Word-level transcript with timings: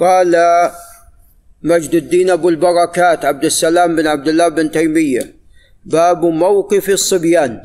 قال 0.00 0.36
مجد 1.62 1.94
الدين 1.94 2.30
أبو 2.30 2.48
البركات 2.48 3.24
عبد 3.24 3.44
السلام 3.44 3.96
بن 3.96 4.06
عبد 4.06 4.28
الله 4.28 4.48
بن 4.48 4.70
تيمية. 4.70 5.34
باب 5.84 6.24
موقف 6.24 6.90
الصبيان 6.90 7.62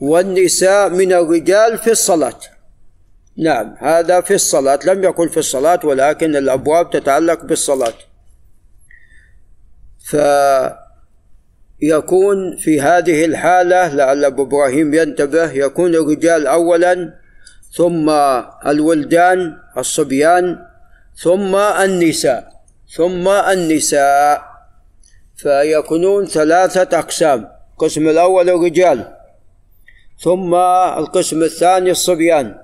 والنساء 0.00 0.88
من 0.88 1.12
الرجال 1.12 1.78
في 1.78 1.90
الصلاة. 1.90 2.40
نعم 3.36 3.74
هذا 3.78 4.20
في 4.20 4.34
الصلاة 4.34 4.78
لم 4.86 5.04
يقل 5.04 5.28
في 5.28 5.36
الصلاة 5.36 5.80
ولكن 5.84 6.36
الأبواب 6.36 6.90
تتعلق 6.90 7.44
بالصلاة. 7.44 7.94
فيكون 11.80 12.56
في 12.56 12.80
هذه 12.80 13.24
الحالة 13.24 13.94
لعل 13.94 14.24
أبو 14.24 14.42
إبراهيم 14.42 14.94
ينتبه 14.94 15.52
يكون 15.52 15.94
الرجال 15.94 16.46
اولا 16.46 17.14
ثم 17.76 18.10
الولدان 18.66 19.56
الصبيان 19.78 20.69
ثم 21.16 21.56
النساء 21.56 22.52
ثم 22.96 23.28
النساء 23.28 24.44
فيكونون 25.36 26.26
ثلاثة 26.26 26.98
أقسام 26.98 27.48
القسم 27.72 28.08
الأول 28.08 28.48
الرجال 28.50 29.16
ثم 30.18 30.54
القسم 30.98 31.42
الثاني 31.42 31.90
الصبيان 31.90 32.58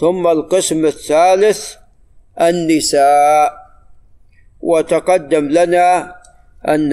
ثم 0.00 0.26
القسم 0.26 0.86
الثالث 0.86 1.74
النساء. 2.40 3.64
وتقدم 4.60 5.48
لنا 5.48 6.16
أن 6.68 6.92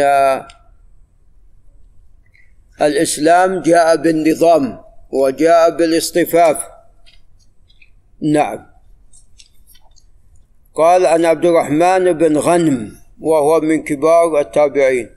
الإسلام 2.81 3.61
جاء 3.61 3.95
بالنظام 3.95 4.83
وجاء 5.11 5.69
بالاصطفاف. 5.69 6.57
نعم. 8.21 8.71
قال 10.75 11.05
عن 11.05 11.25
عبد 11.25 11.45
الرحمن 11.45 12.13
بن 12.13 12.37
غنم 12.37 12.91
وهو 13.21 13.59
من 13.59 13.83
كبار 13.83 14.39
التابعين. 14.39 15.09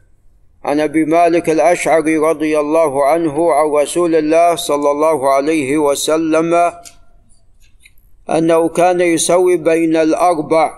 عن 0.65 0.81
أبي 0.81 1.05
مالك 1.05 1.51
الأشعري 1.51 2.17
رضي 2.17 2.61
الله 2.61 3.07
عنه 3.07 3.53
عن 3.53 3.71
رسول 3.83 4.15
الله 4.15 4.55
صلى 4.55 4.91
الله 4.91 5.33
عليه 5.33 5.79
وسلم 5.79 6.73
أنه 8.31 8.69
كان 8.69 9.01
يسوي 9.01 9.57
بين 9.57 9.97
الأربع 9.97 10.75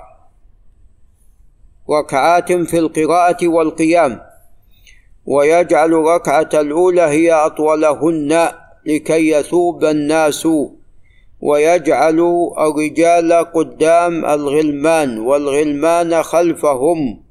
ركعات 1.91 2.53
في 2.53 2.79
القراءة 2.79 3.49
والقيام 3.49 4.21
ويجعل 5.27 5.95
الركعة 5.95 6.51
الأولى 6.55 7.03
هي 7.03 7.33
أطولهن 7.33 8.49
لكي 8.87 9.31
يثوب 9.31 9.85
الناس. 9.85 10.49
ويجعل 11.41 12.21
الرجال 12.59 13.33
قدام 13.33 14.25
الغلمان 14.25 15.19
والغلمان 15.19 16.23
خلفهم 16.23 17.23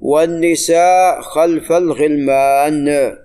والنساء 0.00 1.20
خلف 1.20 1.72
الغلمان. 1.72 3.16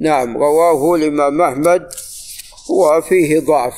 نعم 0.00 0.36
رواه 0.36 0.94
الإمام 0.94 1.42
أحمد 1.42 1.88
وفيه 2.70 3.40
ضعف. 3.40 3.74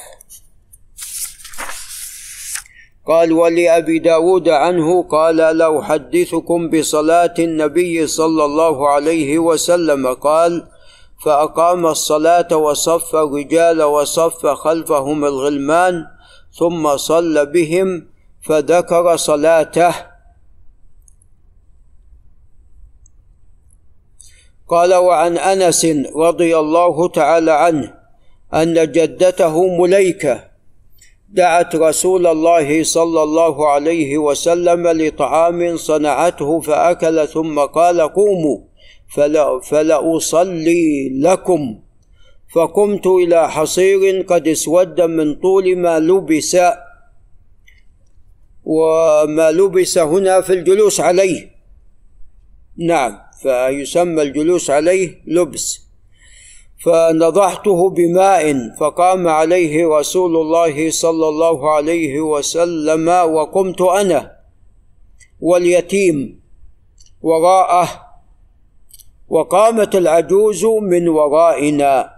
قال 3.06 3.32
ولأبي 3.32 3.98
داود 3.98 4.48
عنه 4.48 5.02
قال 5.02 5.36
لو 5.36 5.82
حدثكم 5.82 6.70
بصلاة 6.70 7.34
النبي 7.38 8.06
صلى 8.06 8.44
الله 8.44 8.88
عليه 8.88 9.38
وسلم 9.38 10.06
قال 10.06 10.66
فأقام 11.26 11.86
الصلاة 11.86 12.56
وصف 12.56 13.14
الرجال 13.16 13.82
وصف 13.82 14.46
خلفهم 14.46 15.24
الغلمان 15.24 16.04
ثم 16.58 16.96
صلى 16.96 17.46
بهم 17.46 18.06
فذكر 18.42 19.16
صلاته. 19.16 19.94
قال 24.68 24.94
وعن 24.94 25.38
أنس 25.38 25.86
رضي 26.16 26.58
الله 26.58 27.08
تعالى 27.08 27.52
عنه 27.52 27.94
أن 28.54 28.92
جدته 28.92 29.66
مليكة 29.66 30.44
دعت 31.28 31.76
رسول 31.76 32.26
الله 32.26 32.84
صلى 32.84 33.22
الله 33.22 33.68
عليه 33.68 34.18
وسلم 34.18 34.88
لطعام 34.88 35.76
صنعته 35.76 36.60
فأكل 36.60 37.28
ثم 37.28 37.58
قال 37.58 38.00
قوموا. 38.00 38.65
فلا 39.08 39.60
فلأصلي 39.60 41.08
لكم. 41.20 41.78
فقمت 42.54 43.06
إلى 43.06 43.50
حصير 43.50 44.22
قد 44.22 44.48
اسود 44.48 45.00
من 45.00 45.34
طول 45.34 45.78
ما 45.78 45.98
لبس 45.98 46.56
وما 48.64 49.50
لبس 49.50 49.98
هنا 49.98 50.40
في 50.40 50.52
الجلوس 50.52 51.00
عليه. 51.00 51.50
نعم 52.76 53.18
فيسمى 53.42 54.22
الجلوس 54.22 54.70
عليه 54.70 55.22
لبس. 55.26 55.86
فنضحته 56.84 57.90
بماء 57.90 58.54
فقام 58.80 59.28
عليه 59.28 59.86
رسول 59.86 60.36
الله 60.36 60.90
صلى 60.90 61.28
الله 61.28 61.70
عليه 61.70 62.20
وسلم 62.20 63.08
وقمت 63.08 63.80
أنا 63.80 64.36
واليتيم 65.40 66.40
وراءه. 67.22 68.05
وقامت 69.28 69.94
العجوز 69.94 70.64
من 70.64 71.08
ورائنا 71.08 72.16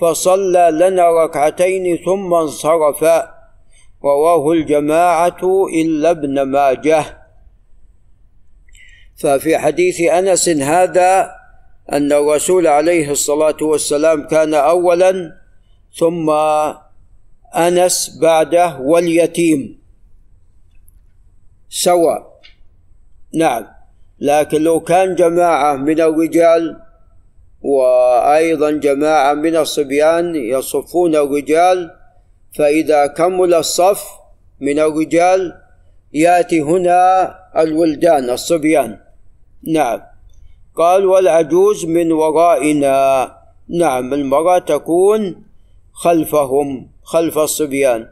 فصلى 0.00 0.70
لنا 0.72 1.24
ركعتين 1.24 1.96
ثم 2.04 2.34
انصرف 2.34 3.04
رواه 4.04 4.52
الجماعة 4.52 5.66
إلا 5.74 6.10
ابن 6.10 6.42
ماجه. 6.42 7.04
ففي 9.16 9.58
حديث 9.58 10.00
أنس 10.00 10.48
هذا 10.48 11.30
أن 11.92 12.12
الرسول 12.12 12.66
عليه 12.66 13.10
الصلاة 13.10 13.56
والسلام 13.62 14.26
كان 14.26 14.54
أولا 14.54 15.32
ثم 15.94 16.30
أنس 17.54 18.18
بعده 18.22 18.78
واليتيم. 18.80 19.78
سواء. 21.68 22.40
نعم. 23.34 23.75
لكن 24.20 24.62
لو 24.62 24.80
كان 24.80 25.14
جماعة 25.14 25.76
من 25.76 26.00
الرجال 26.00 26.76
وأيضا 27.62 28.70
جماعة 28.70 29.34
من 29.34 29.56
الصبيان 29.56 30.34
يصفون 30.34 31.16
الرجال 31.16 31.90
فإذا 32.58 33.06
كمل 33.06 33.54
الصف 33.54 34.04
من 34.60 34.78
الرجال 34.78 35.54
يأتي 36.12 36.60
هنا 36.60 37.34
الولدان 37.56 38.30
الصبيان. 38.30 38.98
نعم. 39.62 40.00
قال 40.76 41.06
والعجوز 41.06 41.84
من 41.84 42.12
ورائنا. 42.12 42.96
نعم 43.68 44.14
المرأة 44.14 44.58
تكون 44.58 45.42
خلفهم 45.92 46.88
خلف 47.02 47.38
الصبيان. 47.38 48.08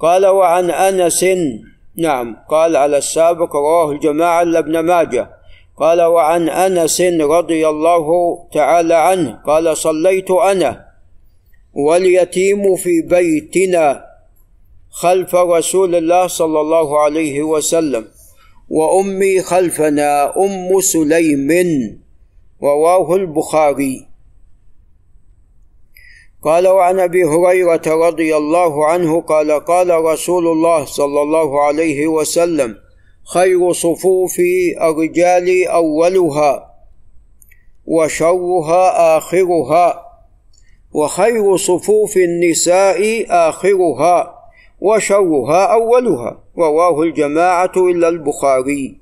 قال 0.00 0.26
وعن 0.26 0.70
أنس. 0.70 1.24
نعم. 1.96 2.36
قال 2.48 2.76
على 2.76 2.98
السابق 2.98 3.56
رواه 3.56 3.90
الجماعة 3.92 4.42
لابن 4.42 4.78
ماجه. 4.78 5.41
قال 5.82 6.02
وعن 6.02 6.48
أنس 6.48 7.00
رضي 7.20 7.68
الله 7.68 8.06
تعالى 8.52 8.94
عنه 8.94 9.42
قال 9.46 9.76
صليت 9.76 10.30
أنا 10.30 10.86
واليتيم 11.74 12.76
في 12.76 13.02
بيتنا 13.02 14.04
خلف 14.90 15.34
رسول 15.34 15.94
الله 15.94 16.26
صلى 16.26 16.60
الله 16.60 17.00
عليه 17.00 17.42
وسلم 17.42 18.04
وأمي 18.68 19.42
خلفنا 19.42 20.36
أم 20.36 20.80
سليم 20.80 21.50
رواه 22.62 23.16
البخاري. 23.16 24.06
قال 26.42 26.68
وعن 26.68 27.00
أبي 27.00 27.24
هريرة 27.24 27.82
رضي 27.86 28.36
الله 28.36 28.86
عنه 28.86 29.20
قال 29.20 29.50
قال 29.52 29.90
رسول 29.90 30.46
الله 30.46 30.84
صلى 30.84 31.22
الله 31.22 31.62
عليه 31.62 32.06
وسلم 32.06 32.91
خير 33.24 33.72
صفوف 33.72 34.36
الرجال 34.80 35.68
أولها 35.68 36.74
وشرها 37.86 39.16
آخرها 39.18 40.06
وخير 40.92 41.56
صفوف 41.56 42.16
النساء 42.16 43.26
آخرها 43.30 44.38
وشرها 44.80 45.64
أولها 45.72 46.40
رواه 46.58 47.02
الجماعة 47.02 47.72
إلا 47.76 48.08
البخاري. 48.08 49.00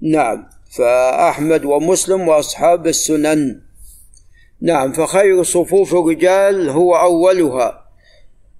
نعم 0.00 0.46
فأحمد 0.76 1.64
ومسلم 1.64 2.28
وأصحاب 2.28 2.86
السنن. 2.86 3.60
نعم 4.60 4.92
فخير 4.92 5.42
صفوف 5.42 5.94
الرجال 5.94 6.68
هو 6.68 6.96
أولها 6.96 7.84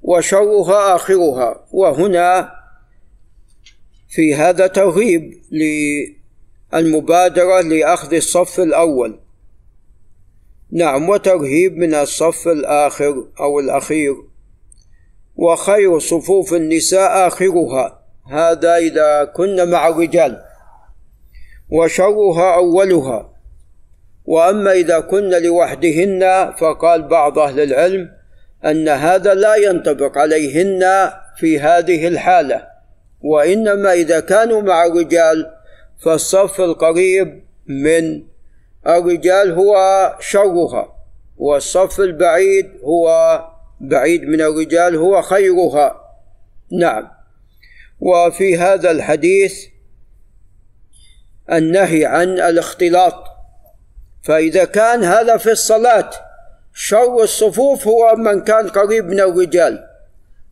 وشرها 0.03 0.94
آخرها 0.94 1.64
وهنا 1.73 2.59
في 4.10 4.34
هذا 4.34 4.66
ترغيب 4.66 5.42
للمبادرة 6.72 7.60
لأخذ 7.60 8.14
الصف 8.14 8.60
الأول. 8.60 9.20
نعم 10.72 11.08
وترهيب 11.08 11.76
من 11.76 11.94
الصف 11.94 12.48
الآخر 12.48 13.28
أو 13.40 13.60
الأخير. 13.60 14.14
وخير 15.36 15.98
صفوف 15.98 16.54
النساء 16.54 17.26
آخرها. 17.26 18.02
هذا 18.30 18.76
إذا 18.76 19.24
كنا 19.24 19.64
مع 19.64 19.88
الرجال. 19.88 20.42
وشرها 21.70 22.54
أولها. 22.54 23.32
وأما 24.24 24.72
إذا 24.72 25.00
كن 25.00 25.42
لوحدهن 25.42 26.52
فقال 26.58 27.02
بعض 27.08 27.38
أهل 27.38 27.60
العلم 27.60 28.10
أن 28.64 28.88
هذا 28.88 29.34
لا 29.34 29.54
ينطبق 29.56 30.18
عليهن 30.18 31.10
في 31.36 31.60
هذه 31.60 32.08
الحالة. 32.08 32.69
وإنما 33.22 33.93
إذا 33.93 34.20
كانوا 34.20 34.62
مع 34.62 34.87
الرجال 34.87 35.50
فالصف 35.99 36.61
القريب 36.61 37.44
من 37.67 38.22
الرجال 38.87 39.52
هو 39.52 39.76
شرها 40.20 40.96
والصف 41.37 42.00
البعيد 42.00 42.70
هو 42.84 43.40
بعيد 43.81 44.22
من 44.25 44.40
الرجال 44.40 44.96
هو 44.96 45.22
خيرها. 45.22 46.17
نعم. 46.72 47.11
وفي 48.00 48.58
هذا 48.58 48.90
الحديث 48.90 49.67
النهي 51.52 52.05
عن 52.05 52.28
الاختلاط. 52.28 53.25
فإذا 54.22 54.64
كان 54.64 55.05
هذا 55.05 55.37
في 55.37 55.50
الصلاة 55.50 56.11
شر 56.75 57.22
الصفوف 57.22 57.87
هو 57.87 58.14
من 58.17 58.44
كان 58.44 58.69
قريب 58.69 59.05
من 59.05 59.20
الرجال. 59.20 59.89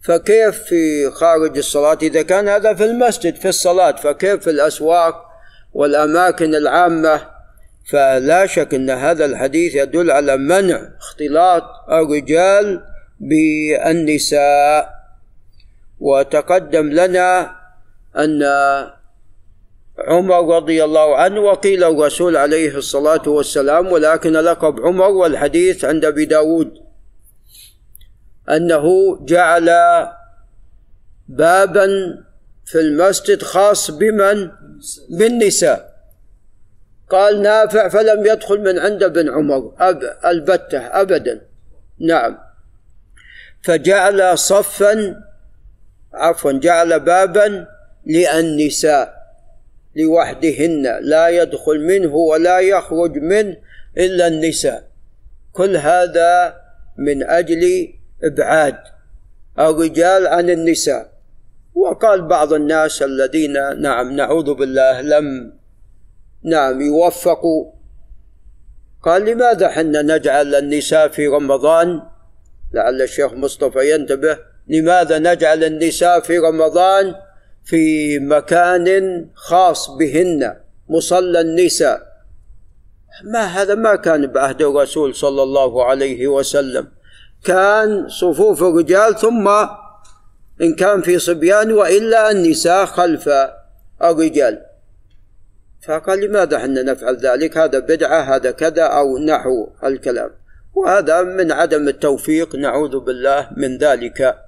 فكيف 0.03 0.63
في 0.63 1.11
خارج 1.11 1.57
الصلاة؟ 1.57 1.99
إذا 2.03 2.23
كان 2.23 2.49
هذا 2.49 2.75
في 2.75 2.85
المسجد 2.85 3.35
في 3.35 3.49
الصلاة 3.49 3.97
فكيف 3.97 4.41
في 4.41 4.51
الأسواق 4.51 5.25
والأماكن 5.73 6.55
العامة؟ 6.55 7.21
فلا 7.91 8.47
شك 8.47 8.75
أن 8.75 8.91
هذا 8.91 9.25
الحديث 9.25 9.75
يدل 9.75 10.11
على 10.11 10.37
منع 10.37 10.81
اختلاط 10.99 11.65
الرجال 11.91 12.85
بالنساء. 13.21 14.99
وتقدم 16.01 16.91
لنا 16.91 17.57
أن 18.17 18.43
عمر 19.99 20.57
رضي 20.57 20.85
الله 20.85 21.17
عنه 21.17 21.41
وقيل 21.41 21.85
الرسول 21.85 22.37
عليه 22.37 22.77
الصلاة 22.77 23.29
والسلام 23.29 23.93
ولكن 23.93 24.33
لقب 24.33 24.81
عمر 24.81 25.11
والحديث 25.11 25.85
عند 25.85 26.05
أبي 26.05 26.25
داود. 26.25 26.88
أنه 28.51 29.19
جعل 29.25 29.71
بابا 31.29 31.89
في 32.65 32.81
المسجد 32.81 33.43
خاص 33.43 33.91
بمن؟ 33.91 34.51
بالنساء 35.11 35.99
قال 37.11 37.43
نافع 37.43 37.89
فلم 37.89 38.27
يدخل 38.27 38.61
من 38.61 38.79
عند 38.79 39.03
ابن 39.03 39.31
عمر 39.31 39.75
أب 39.79 40.01
البتة 40.25 40.79
أبدا. 40.79 41.41
نعم. 42.01 42.39
فجعل 43.63 44.39
صفا 44.39 45.23
عفوا 46.15 46.53
جعل 46.53 47.01
بابا 47.01 47.67
للنساء 48.07 49.19
لوحدهن 49.97 50.99
لا 51.01 51.29
يدخل 51.29 51.81
منه 51.81 52.15
ولا 52.15 52.61
يخرج 52.61 53.17
منه 53.17 53.57
إلا 53.99 54.27
النساء. 54.27 54.89
كل 55.53 55.77
هذا 55.77 56.61
من 56.99 57.23
أجل 57.23 57.93
إبعاد. 58.25 58.79
الرجال 59.59 60.27
عن 60.27 60.51
النساء. 60.51 61.13
وقال 61.75 62.23
بعض 62.23 62.53
الناس 62.53 63.03
الذين 63.03 63.81
نعم 63.81 64.13
نعوذ 64.13 64.55
بالله 64.55 65.01
لم 65.01 65.53
نعم 66.45 66.81
يوفقوا. 66.81 67.73
قال 69.03 69.25
لماذا 69.25 69.69
حنا 69.69 70.03
نجعل 70.03 70.55
النساء 70.55 71.09
في 71.09 71.27
رمضان؟ 71.27 72.03
لعل 72.75 73.03
الشيخ 73.03 73.33
مصطفى 73.33 73.95
ينتبه 73.95 74.39
لماذا 74.69 75.19
نجعل 75.19 75.65
النساء 75.65 76.21
في 76.21 76.39
رمضان؟ 76.39 77.15
في 77.65 78.19
مكان 78.19 79.29
خاص 79.35 79.91
بهن 79.91 80.57
مصلى 80.89 81.41
النساء. 81.41 82.09
ما 83.25 83.45
هذا؟ 83.45 83.75
ما 83.75 83.97
كان 83.97 84.27
بعهد 84.27 84.63
الرسول 84.63 85.15
صلى 85.15 85.43
الله 85.43 85.85
عليه 85.85 86.29
وسلم. 86.29 86.89
كان 87.45 88.09
صفوف 88.09 88.63
الرجال 88.63 89.19
ثم 89.19 89.49
إن 90.61 90.75
كان 90.75 91.03
في 91.03 91.19
صبيان 91.19 91.73
وإلا 91.73 92.31
النساء 92.31 92.87
خلف 92.87 93.31
الرجال. 94.03 94.63
فقال 95.87 96.21
لماذا 96.21 96.57
إحنا 96.57 96.83
نفعل 96.83 97.17
ذلك؟ 97.17 97.59
هذا 97.59 97.79
بدعة 97.79 98.37
هذا 98.37 98.51
كذا 98.51 98.83
أو 98.83 99.19
نحو 99.19 99.69
الكلام. 99.85 100.31
وهذا 100.75 101.23
من 101.23 101.53
عدم 101.53 101.89
التوفيق 101.89 102.57
نعوذ 102.57 102.99
بالله 102.99 103.49
من 103.57 103.79
ذلك. 103.79 104.39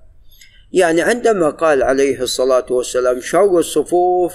يعني 0.72 1.02
عندما 1.02 1.50
قال 1.50 1.82
عليه 1.82 2.22
الصلاة 2.22 2.66
والسلام 2.70 3.20
شر 3.20 3.58
الصفوف 3.58 4.34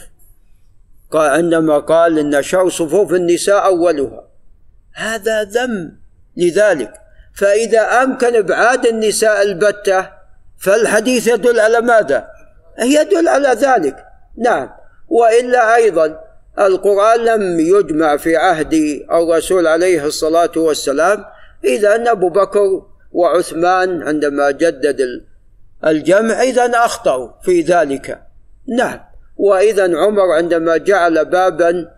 قال 1.11 1.29
عندما 1.29 1.79
قال 1.79 2.19
إن 2.19 2.41
شر 2.41 2.69
صفوف 2.69 3.13
النساء 3.13 3.65
أولها. 3.65 4.27
هذا 4.93 5.43
ذم 5.43 5.97
لذلك. 6.37 7.04
فإذا 7.35 8.03
أمكن 8.03 8.35
إبعاد 8.35 8.85
النساء 8.85 9.41
البتة 9.41 10.09
فالحديث 10.57 11.27
يدل 11.27 11.59
على 11.59 11.81
ماذا؟ 11.81 12.27
يدل 12.79 13.27
على 13.27 13.47
ذلك. 13.47 14.05
نعم. 14.37 14.69
وإلا 15.07 15.75
أيضا 15.75 16.19
القرآن 16.59 17.19
لم 17.19 17.59
يجمع 17.59 18.17
في 18.17 18.37
عهد 18.37 18.73
الرسول 19.11 19.67
عليه 19.67 20.05
الصلاة 20.05 20.51
والسلام 20.57 21.25
إذا 21.63 22.11
أبو 22.11 22.29
بكر 22.29 22.85
وعثمان 23.11 24.03
عندما 24.03 24.51
جدد 24.51 25.01
الجمع 25.85 26.41
إذا 26.41 26.71
أخطأوا 26.75 27.29
في 27.43 27.61
ذلك. 27.61 28.21
نعم. 28.77 28.99
وإذا 29.37 29.97
عمر 29.97 30.31
عندما 30.37 30.77
جعل 30.77 31.25
بابا 31.25 31.91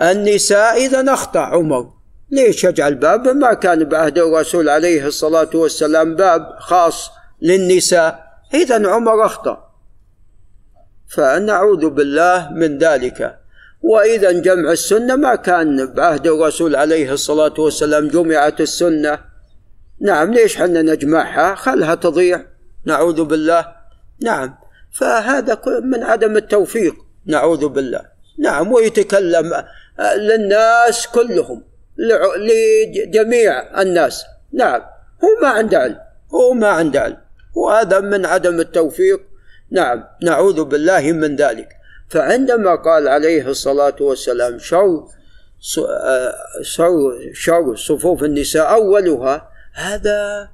للنساء 0.00 0.76
إذا 0.76 1.12
أخطأ 1.12 1.40
عمر. 1.40 2.01
ليش 2.32 2.64
يجعل 2.64 2.94
باب؟ 2.94 3.28
ما 3.28 3.54
كان 3.54 3.84
بعهد 3.84 4.18
الرسول 4.18 4.68
عليه 4.68 5.06
الصلاة 5.06 5.50
والسلام 5.54 6.16
باب 6.16 6.56
خاص 6.58 7.10
للنساء. 7.42 8.24
إذا 8.54 8.88
عمر 8.88 9.26
أخطأ. 9.26 9.70
فنعوذ 11.08 11.90
بالله 11.90 12.48
من 12.52 12.78
ذلك. 12.78 13.38
وإذا 13.82 14.32
جمع 14.32 14.72
السنة 14.72 15.16
ما 15.16 15.34
كان 15.34 15.94
بعهد 15.94 16.26
الرسول 16.26 16.76
عليه 16.76 17.12
الصلاة 17.12 17.54
والسلام 17.58 18.08
جمعت 18.08 18.60
السنة. 18.60 19.18
نعم 20.00 20.32
ليش 20.34 20.56
حنا 20.56 20.82
نجمعها؟ 20.82 21.54
خلها 21.54 21.94
تضيع. 21.94 22.40
نعوذ 22.84 23.24
بالله. 23.24 23.66
نعم. 24.22 24.54
فهذا 24.92 25.58
من 25.84 26.02
عدم 26.02 26.36
التوفيق. 26.36 26.94
نعوذ 27.26 27.68
بالله. 27.68 28.00
نعم 28.38 28.72
ويتكلم 28.72 29.64
للناس 30.16 31.06
كلهم. 31.06 31.71
لجميع 32.38 33.80
الناس. 33.82 34.24
نعم. 34.52 34.80
هو 35.24 35.42
ما 35.42 35.48
عنده 35.48 35.78
علم. 35.78 35.98
هو 36.34 36.52
ما 36.52 36.68
عنده 36.68 37.00
علم. 37.00 37.16
وهذا 37.54 38.00
من 38.00 38.26
عدم 38.26 38.60
التوفيق. 38.60 39.20
نعم. 39.70 40.04
نعوذ 40.22 40.64
بالله 40.64 41.12
من 41.12 41.36
ذلك. 41.36 41.68
فعندما 42.08 42.74
قال 42.74 43.08
عليه 43.08 43.48
الصلاة 43.48 43.96
والسلام 44.00 44.58
شر 44.58 45.06
شر 46.62 46.92
شر 47.32 47.76
صفوف 47.76 48.22
النساء 48.22 48.72
أولها 48.72 49.48
هذا 49.74 50.48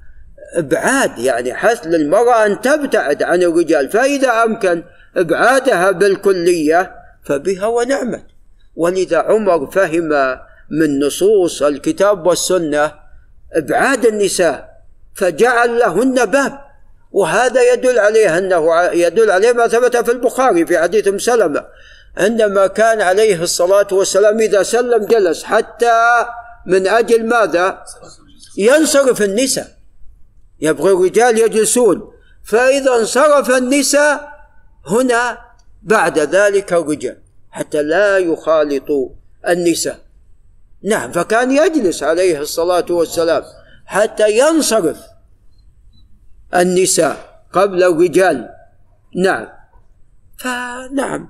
إبعاد 0.55 1.19
يعني 1.19 1.53
حث 1.53 1.87
للمراه 1.87 2.45
أن 2.45 2.61
تبتعد 2.61 3.23
عن 3.23 3.43
الرجال. 3.43 3.89
فإذا 3.89 4.43
أمكن 4.43 4.83
إبعادها 5.17 5.91
بالكلية 5.91 6.95
فبها 7.23 7.67
ونعمت. 7.67 8.25
ولذا 8.75 9.17
عمر 9.17 9.71
فهم 9.71 10.09
من 10.71 10.99
نصوص 10.99 11.63
الكتاب 11.63 12.27
والسنة 12.27 12.93
إبعاد 13.53 14.05
النساء 14.05 14.69
فجعل 15.15 15.79
لهن 15.79 16.25
باب 16.25 16.59
وهذا 17.11 17.73
يدل 17.73 17.99
عليه 17.99 18.37
أنه 18.37 18.83
يدل 18.83 19.31
عليه 19.31 19.51
ما 19.51 19.67
ثبت 19.67 19.97
في 19.97 20.11
البخاري 20.11 20.65
في 20.65 20.79
حديث 20.79 21.07
أم 21.07 21.19
سلمة 21.19 21.65
عندما 22.17 22.67
كان 22.67 23.01
عليه 23.01 23.43
الصلاة 23.43 23.87
والسلام 23.91 24.39
إذا 24.39 24.63
سلم 24.63 25.05
جلس 25.05 25.43
حتى 25.43 26.25
من 26.65 26.87
أجل 26.87 27.25
ماذا؟ 27.25 27.83
ينصرف 28.57 29.21
النساء 29.21 29.67
يبغى 30.61 30.91
الرجال 30.91 31.39
يجلسون 31.39 32.11
فإذا 32.43 32.95
انصرف 32.95 33.49
النساء 33.49 34.29
هنا 34.85 35.37
بعد 35.83 36.19
ذلك 36.19 36.73
الرجال 36.73 37.17
حتى 37.51 37.81
لا 37.81 38.17
يخالطوا 38.17 39.09
النساء 39.47 40.08
نعم 40.83 41.11
فكان 41.11 41.51
يجلس 41.51 42.03
عليه 42.03 42.39
الصلاة 42.39 42.85
والسلام 42.89 43.43
حتى 43.85 44.39
ينصرف 44.39 44.97
النساء 46.55 47.43
قبل 47.53 47.83
الرجال. 47.83 48.49
نعم 49.15 49.47
فنعم 50.37 51.29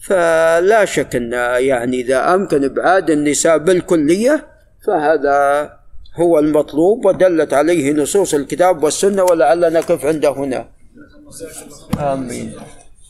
فلا 0.00 0.84
شك 0.84 1.16
أن 1.16 1.32
يعني 1.62 2.00
إذا 2.00 2.34
أمكن 2.34 2.64
إبعاد 2.64 3.10
النساء 3.10 3.58
بالكلية 3.58 4.46
فهذا 4.86 5.70
هو 6.16 6.38
المطلوب 6.38 7.04
ودلت 7.04 7.52
عليه 7.52 7.92
نصوص 7.92 8.34
الكتاب 8.34 8.82
والسنة 8.84 9.22
ولعلنا 9.22 9.68
نقف 9.68 10.06
عند 10.06 10.24
هنا. 10.26 10.68
آمين. 11.98 12.52